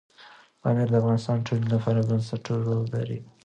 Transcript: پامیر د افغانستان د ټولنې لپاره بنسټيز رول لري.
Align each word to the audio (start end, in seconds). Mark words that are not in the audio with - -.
پامیر 0.61 0.87
د 0.91 0.95
افغانستان 1.01 1.37
د 1.39 1.45
ټولنې 1.47 1.69
لپاره 1.75 2.07
بنسټيز 2.09 2.59
رول 2.67 2.81
لري. 2.95 3.19